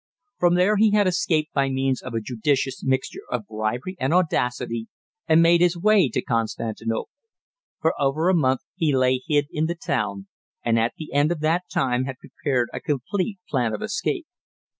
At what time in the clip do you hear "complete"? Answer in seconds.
12.79-13.37